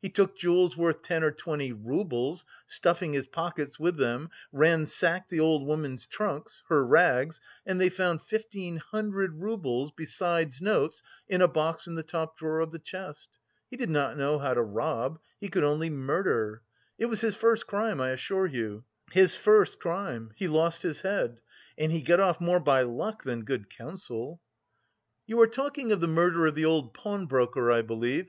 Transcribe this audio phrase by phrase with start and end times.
[0.00, 5.40] He took jewels worth ten or twenty roubles, stuffing his pockets with them, ransacked the
[5.40, 11.48] old woman's trunks, her rags and they found fifteen hundred roubles, besides notes, in a
[11.48, 13.28] box in the top drawer of the chest!
[13.72, 16.62] He did not know how to rob; he could only murder.
[16.96, 21.40] It was his first crime, I assure you, his first crime; he lost his head.
[21.76, 24.40] And he got off more by luck than good counsel!"
[25.26, 28.20] "You are talking of the murder of the old pawnbroker, I believe?"